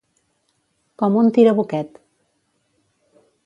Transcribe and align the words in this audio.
Com 1.03 1.19
un 1.21 1.29
tirabuquet. 1.37 2.03